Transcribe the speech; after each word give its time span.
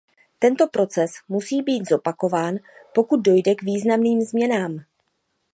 Tento 0.39 0.67
proces 0.67 1.11
musí 1.29 1.61
být 1.61 1.89
zopakován, 1.89 2.57
pokud 2.95 3.21
dojde 3.21 3.55
k 3.55 3.63
významným 3.63 4.21
změnám. 4.21 4.83